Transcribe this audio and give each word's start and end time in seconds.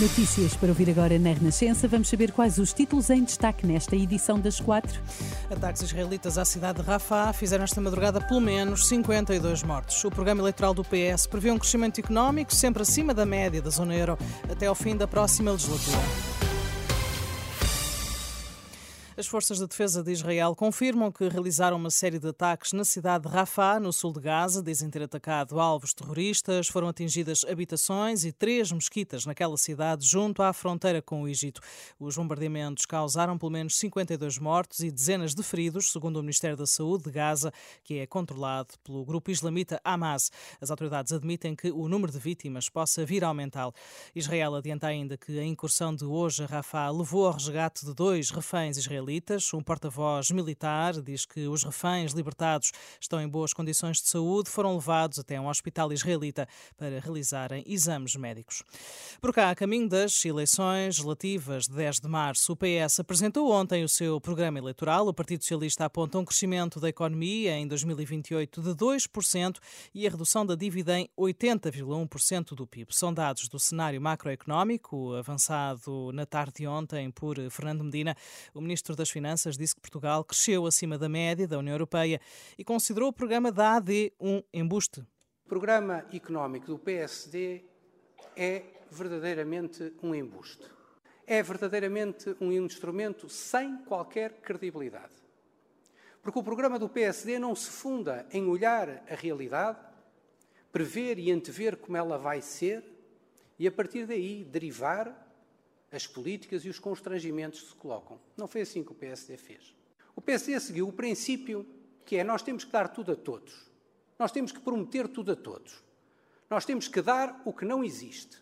Notícias 0.00 0.56
para 0.56 0.70
ouvir 0.70 0.88
agora 0.88 1.18
na 1.18 1.30
Renascença. 1.30 1.86
Vamos 1.86 2.08
saber 2.08 2.32
quais 2.32 2.56
os 2.56 2.72
títulos 2.72 3.10
em 3.10 3.22
destaque 3.22 3.66
nesta 3.66 3.94
edição 3.94 4.40
das 4.40 4.58
quatro. 4.58 4.98
Ataques 5.50 5.82
israelitas 5.82 6.38
à 6.38 6.44
cidade 6.46 6.80
de 6.80 6.86
Rafah 6.86 7.34
fizeram 7.34 7.64
esta 7.64 7.82
madrugada 7.82 8.18
pelo 8.18 8.40
menos 8.40 8.86
52 8.88 9.62
mortos. 9.62 10.02
O 10.02 10.10
programa 10.10 10.40
eleitoral 10.40 10.72
do 10.72 10.82
PS 10.82 11.26
prevê 11.26 11.50
um 11.50 11.58
crescimento 11.58 11.98
económico 11.98 12.54
sempre 12.54 12.80
acima 12.80 13.12
da 13.12 13.26
média 13.26 13.60
da 13.60 13.68
zona 13.68 13.94
euro 13.94 14.18
até 14.50 14.68
ao 14.68 14.74
fim 14.74 14.96
da 14.96 15.06
próxima 15.06 15.50
legislatura. 15.50 16.39
As 19.20 19.26
forças 19.26 19.58
de 19.58 19.66
defesa 19.66 20.02
de 20.02 20.12
Israel 20.12 20.56
confirmam 20.56 21.12
que 21.12 21.28
realizaram 21.28 21.76
uma 21.76 21.90
série 21.90 22.18
de 22.18 22.28
ataques 22.28 22.72
na 22.72 22.86
cidade 22.86 23.28
de 23.28 23.30
Rafah, 23.30 23.78
no 23.78 23.92
sul 23.92 24.14
de 24.14 24.20
Gaza. 24.20 24.62
Dizem 24.62 24.88
ter 24.88 25.02
atacado 25.02 25.60
alvos 25.60 25.92
terroristas. 25.92 26.68
Foram 26.68 26.88
atingidas 26.88 27.44
habitações 27.44 28.24
e 28.24 28.32
três 28.32 28.72
mesquitas 28.72 29.26
naquela 29.26 29.58
cidade, 29.58 30.06
junto 30.06 30.42
à 30.42 30.54
fronteira 30.54 31.02
com 31.02 31.20
o 31.20 31.28
Egito. 31.28 31.60
Os 31.98 32.16
bombardeamentos 32.16 32.86
causaram 32.86 33.36
pelo 33.36 33.52
menos 33.52 33.76
52 33.76 34.38
mortos 34.38 34.80
e 34.80 34.90
dezenas 34.90 35.34
de 35.34 35.42
feridos, 35.42 35.92
segundo 35.92 36.16
o 36.16 36.22
Ministério 36.22 36.56
da 36.56 36.66
Saúde 36.66 37.04
de 37.04 37.10
Gaza, 37.10 37.52
que 37.84 37.98
é 37.98 38.06
controlado 38.06 38.72
pelo 38.82 39.04
grupo 39.04 39.30
islamita 39.30 39.78
Hamas. 39.84 40.32
As 40.62 40.70
autoridades 40.70 41.12
admitem 41.12 41.54
que 41.54 41.70
o 41.70 41.88
número 41.88 42.10
de 42.10 42.18
vítimas 42.18 42.70
possa 42.70 43.04
vir 43.04 43.22
a 43.22 43.28
aumentar. 43.28 43.70
Israel 44.14 44.54
adianta 44.54 44.86
ainda 44.86 45.18
que 45.18 45.38
a 45.38 45.44
incursão 45.44 45.94
de 45.94 46.06
hoje 46.06 46.42
a 46.42 46.46
Rafah 46.46 46.88
levou 46.88 47.26
ao 47.26 47.34
resgate 47.34 47.84
de 47.84 47.92
dois 47.92 48.30
reféns 48.30 48.78
israelitas 48.78 49.09
israelitas. 49.10 49.52
Um 49.52 49.62
porta-voz 49.62 50.30
militar 50.30 51.00
diz 51.02 51.26
que 51.26 51.46
os 51.46 51.64
reféns 51.64 52.12
libertados 52.12 52.72
estão 53.00 53.20
em 53.20 53.28
boas 53.28 53.52
condições 53.52 54.00
de 54.00 54.08
saúde, 54.08 54.48
foram 54.48 54.74
levados 54.74 55.18
até 55.18 55.40
um 55.40 55.48
hospital 55.48 55.92
israelita 55.92 56.46
para 56.76 57.00
realizarem 57.00 57.64
exames 57.66 58.14
médicos. 58.14 58.62
Por 59.20 59.34
cá, 59.34 59.50
a 59.50 59.54
caminho 59.54 59.88
das 59.88 60.24
eleições 60.24 60.98
relativas 60.98 61.66
de 61.66 61.74
10 61.74 62.00
de 62.00 62.08
março, 62.08 62.52
o 62.52 62.56
PS 62.56 63.00
apresentou 63.00 63.50
ontem 63.50 63.82
o 63.82 63.88
seu 63.88 64.20
programa 64.20 64.58
eleitoral. 64.58 65.08
O 65.08 65.14
Partido 65.14 65.42
Socialista 65.42 65.84
aponta 65.84 66.18
um 66.18 66.24
crescimento 66.24 66.78
da 66.78 66.88
economia 66.88 67.56
em 67.56 67.66
2028 67.66 68.62
de 68.62 68.70
2% 68.70 69.58
e 69.94 70.06
a 70.06 70.10
redução 70.10 70.46
da 70.46 70.54
dívida 70.54 70.98
em 70.98 71.08
80,1% 71.18 72.54
do 72.54 72.66
PIB. 72.66 72.94
São 72.94 73.12
dados 73.12 73.48
do 73.48 73.58
cenário 73.58 74.00
macroeconómico 74.00 75.14
avançado 75.14 76.12
na 76.12 76.24
tarde 76.24 76.60
de 76.60 76.66
ontem 76.66 77.10
por 77.10 77.36
Fernando 77.50 77.84
Medina. 77.84 78.16
O 78.54 78.60
ministro 78.60 78.89
das 78.96 79.10
Finanças 79.10 79.56
disse 79.56 79.74
que 79.74 79.80
Portugal 79.80 80.24
cresceu 80.24 80.66
acima 80.66 80.98
da 80.98 81.08
média 81.08 81.46
da 81.46 81.58
União 81.58 81.74
Europeia 81.74 82.20
e 82.58 82.64
considerou 82.64 83.08
o 83.08 83.12
programa 83.12 83.50
da 83.50 83.76
AD 83.76 84.12
um 84.20 84.42
embuste. 84.52 85.00
O 85.44 85.48
programa 85.48 86.04
económico 86.12 86.66
do 86.66 86.78
PSD 86.78 87.64
é 88.36 88.62
verdadeiramente 88.90 89.92
um 90.02 90.14
embuste. 90.14 90.64
É 91.26 91.42
verdadeiramente 91.42 92.34
um 92.40 92.50
instrumento 92.50 93.28
sem 93.28 93.76
qualquer 93.78 94.40
credibilidade. 94.40 95.14
Porque 96.22 96.38
o 96.38 96.42
programa 96.42 96.78
do 96.78 96.88
PSD 96.88 97.38
não 97.38 97.54
se 97.54 97.70
funda 97.70 98.26
em 98.30 98.46
olhar 98.46 99.02
a 99.08 99.14
realidade, 99.14 99.78
prever 100.70 101.18
e 101.18 101.30
antever 101.30 101.76
como 101.76 101.96
ela 101.96 102.18
vai 102.18 102.40
ser 102.40 102.84
e, 103.58 103.66
a 103.66 103.72
partir 103.72 104.06
daí, 104.06 104.44
derivar 104.44 105.29
as 105.92 106.06
políticas 106.06 106.64
e 106.64 106.68
os 106.68 106.78
constrangimentos 106.78 107.60
que 107.60 107.68
se 107.68 107.74
colocam. 107.74 108.20
Não 108.36 108.46
foi 108.46 108.62
assim 108.62 108.82
que 108.82 108.92
o 108.92 108.94
PSD 108.94 109.36
fez. 109.36 109.74
O 110.14 110.20
PSD 110.20 110.58
seguiu 110.60 110.88
o 110.88 110.92
princípio 110.92 111.66
que 112.04 112.16
é 112.16 112.24
nós 112.24 112.42
temos 112.42 112.64
que 112.64 112.72
dar 112.72 112.88
tudo 112.88 113.12
a 113.12 113.16
todos. 113.16 113.70
Nós 114.18 114.32
temos 114.32 114.52
que 114.52 114.60
prometer 114.60 115.08
tudo 115.08 115.32
a 115.32 115.36
todos. 115.36 115.82
Nós 116.48 116.64
temos 116.64 116.88
que 116.88 117.00
dar 117.00 117.40
o 117.44 117.52
que 117.52 117.64
não 117.64 117.84
existe. 117.84 118.36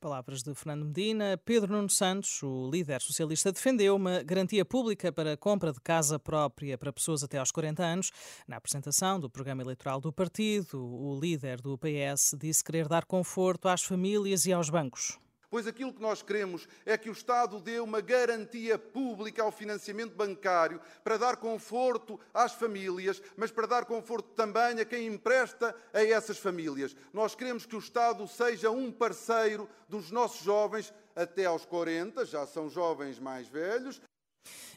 Palavras 0.00 0.42
de 0.42 0.54
Fernando 0.54 0.86
Medina. 0.86 1.40
Pedro 1.44 1.72
Nuno 1.72 1.88
Santos, 1.88 2.42
o 2.42 2.70
líder 2.70 3.00
socialista, 3.00 3.52
defendeu 3.52 3.96
uma 3.96 4.22
garantia 4.22 4.64
pública 4.64 5.12
para 5.12 5.32
a 5.32 5.36
compra 5.36 5.72
de 5.72 5.80
casa 5.80 6.18
própria 6.18 6.76
para 6.76 6.92
pessoas 6.92 7.22
até 7.22 7.38
aos 7.38 7.50
40 7.50 7.82
anos. 7.82 8.10
Na 8.46 8.56
apresentação 8.56 9.18
do 9.20 9.30
programa 9.30 9.62
eleitoral 9.62 10.00
do 10.00 10.12
partido, 10.12 10.78
o 10.82 11.18
líder 11.18 11.60
do 11.60 11.78
PS 11.78 12.36
disse 12.38 12.64
querer 12.64 12.88
dar 12.88 13.04
conforto 13.04 13.68
às 13.68 13.82
famílias 13.82 14.44
e 14.46 14.52
aos 14.52 14.70
bancos. 14.70 15.18
Pois 15.50 15.66
aquilo 15.66 15.92
que 15.92 16.02
nós 16.02 16.22
queremos 16.22 16.68
é 16.84 16.98
que 16.98 17.08
o 17.08 17.12
Estado 17.12 17.60
dê 17.60 17.78
uma 17.78 18.00
garantia 18.00 18.78
pública 18.78 19.42
ao 19.42 19.52
financiamento 19.52 20.14
bancário 20.14 20.80
para 21.04 21.16
dar 21.16 21.36
conforto 21.36 22.18
às 22.34 22.52
famílias, 22.52 23.22
mas 23.36 23.50
para 23.50 23.66
dar 23.66 23.84
conforto 23.84 24.30
também 24.34 24.80
a 24.80 24.84
quem 24.84 25.06
empresta 25.06 25.74
a 25.92 26.04
essas 26.04 26.38
famílias. 26.38 26.96
Nós 27.12 27.34
queremos 27.34 27.64
que 27.64 27.76
o 27.76 27.80
Estado 27.80 28.26
seja 28.26 28.70
um 28.70 28.90
parceiro 28.90 29.68
dos 29.88 30.10
nossos 30.10 30.44
jovens 30.44 30.92
até 31.14 31.46
aos 31.46 31.64
40, 31.64 32.26
já 32.26 32.46
são 32.46 32.68
jovens 32.68 33.18
mais 33.18 33.48
velhos, 33.48 34.00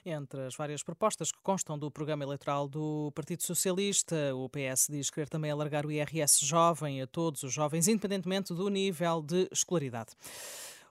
entre 0.06 0.46
as 0.46 0.56
várias 0.56 0.84
propostas 0.84 1.32
que 1.32 1.40
constam 1.42 1.78
do 1.78 1.90
programa 1.92 2.24
eleitoral 2.24 2.68
do 2.68 3.12
Partido 3.16 3.44
Socialista, 3.44 4.36
o 4.36 4.50
PS 4.50 4.88
diz 4.90 5.10
querer 5.10 5.30
também 5.30 5.52
alargar 5.52 5.86
o 5.86 5.92
IRS 5.92 6.46
jovem 6.46 7.02
a 7.02 7.08
todos 7.08 7.44
os 7.44 7.54
jovens, 7.54 7.88
independentemente 7.88 8.54
do 8.54 8.70
nível 8.70 9.22
de 9.22 9.48
escolaridade. 9.52 10.12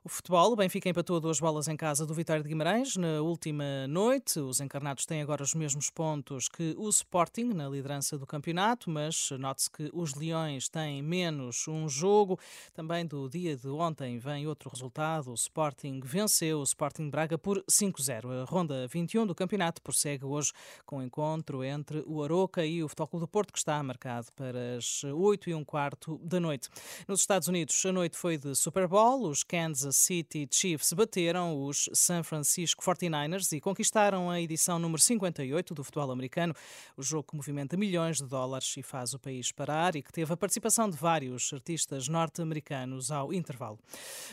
Futebol, 0.08 0.52
o 0.52 0.56
Benfica 0.56 0.88
empatou 0.88 1.20
duas 1.20 1.38
bolas 1.38 1.68
em 1.68 1.76
casa 1.76 2.06
do 2.06 2.14
Vitória 2.14 2.42
de 2.42 2.48
Guimarães 2.48 2.96
na 2.96 3.20
última 3.20 3.86
noite. 3.86 4.40
Os 4.40 4.58
encarnados 4.58 5.04
têm 5.04 5.20
agora 5.20 5.42
os 5.42 5.54
mesmos 5.54 5.90
pontos 5.90 6.48
que 6.48 6.74
o 6.78 6.88
Sporting 6.88 7.52
na 7.52 7.68
liderança 7.68 8.16
do 8.16 8.26
campeonato, 8.26 8.88
mas 8.88 9.30
note-se 9.38 9.70
que 9.70 9.90
os 9.92 10.14
Leões 10.14 10.66
têm 10.68 11.02
menos 11.02 11.68
um 11.68 11.86
jogo. 11.88 12.38
Também 12.72 13.04
do 13.04 13.28
dia 13.28 13.54
de 13.54 13.68
ontem 13.68 14.18
vem 14.18 14.46
outro 14.46 14.70
resultado. 14.70 15.30
O 15.30 15.34
Sporting 15.34 16.00
venceu 16.02 16.60
o 16.60 16.62
Sporting 16.62 17.10
Braga 17.10 17.36
por 17.36 17.62
5-0. 17.70 18.42
A 18.42 18.44
ronda 18.44 18.88
21 18.88 19.26
do 19.26 19.34
campeonato 19.34 19.82
prossegue 19.82 20.24
hoje 20.24 20.52
com 20.86 20.98
o 20.98 21.02
encontro 21.02 21.62
entre 21.62 22.02
o 22.06 22.22
Aroca 22.24 22.64
e 22.64 22.82
o 22.82 22.88
Futebol 22.88 23.20
do 23.20 23.28
Porto, 23.28 23.52
que 23.52 23.58
está 23.58 23.82
marcado 23.82 24.28
para 24.34 24.76
as 24.78 25.04
8 25.04 25.50
e 25.50 25.54
um 25.54 25.64
quarto 25.64 26.18
da 26.22 26.40
noite. 26.40 26.70
Nos 27.06 27.20
Estados 27.20 27.46
Unidos, 27.46 27.84
a 27.84 27.92
noite 27.92 28.16
foi 28.16 28.38
de 28.38 28.54
Super 28.54 28.88
Bowl. 28.88 29.28
Os 29.28 29.44
Kansas 29.44 29.97
City 29.98 30.48
Chiefs 30.48 30.92
bateram 30.92 31.60
os 31.60 31.90
San 31.92 32.22
Francisco 32.22 32.84
49ers 32.84 33.50
e 33.52 33.60
conquistaram 33.60 34.30
a 34.30 34.40
edição 34.40 34.78
número 34.78 35.02
58 35.02 35.74
do 35.74 35.82
futebol 35.82 36.12
americano, 36.12 36.54
o 36.96 37.02
jogo 37.02 37.24
que 37.24 37.36
movimenta 37.36 37.76
milhões 37.76 38.18
de 38.18 38.26
dólares 38.26 38.76
e 38.76 38.82
faz 38.82 39.12
o 39.12 39.18
país 39.18 39.50
parar 39.50 39.96
e 39.96 40.02
que 40.02 40.12
teve 40.12 40.32
a 40.32 40.36
participação 40.36 40.88
de 40.88 40.96
vários 40.96 41.52
artistas 41.52 42.06
norte-americanos 42.06 43.10
ao 43.10 43.32
intervalo. 43.32 43.76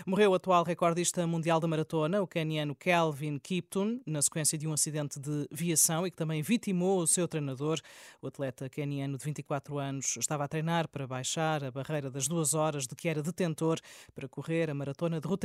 Morreu 0.05 0.31
o 0.31 0.33
atual 0.35 0.63
recordista 0.63 1.25
mundial 1.25 1.59
da 1.59 1.67
maratona, 1.67 2.21
o 2.21 2.27
keniano 2.27 2.75
Kelvin 2.75 3.39
Kipton, 3.39 3.99
na 4.05 4.21
sequência 4.21 4.59
de 4.59 4.67
um 4.67 4.73
acidente 4.73 5.19
de 5.19 5.47
viação 5.51 6.05
e 6.05 6.11
que 6.11 6.17
também 6.17 6.43
vitimou 6.43 6.99
o 6.99 7.07
seu 7.07 7.27
treinador. 7.27 7.81
O 8.21 8.27
atleta 8.27 8.69
keniano 8.69 9.17
de 9.17 9.25
24 9.25 9.79
anos 9.79 10.15
estava 10.17 10.43
a 10.43 10.47
treinar 10.47 10.87
para 10.87 11.07
baixar 11.07 11.63
a 11.63 11.71
barreira 11.71 12.11
das 12.11 12.27
duas 12.27 12.53
horas 12.53 12.85
de 12.85 12.95
que 12.95 13.09
era 13.09 13.23
detentor 13.23 13.79
para 14.13 14.29
correr 14.29 14.69
a 14.69 14.73
maratona 14.75 15.19
de 15.19 15.27
Roterdão 15.27 15.44